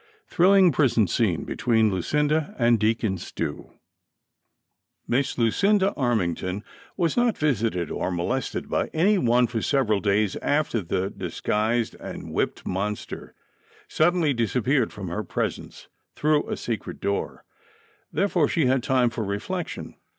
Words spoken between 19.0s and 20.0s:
for reflection.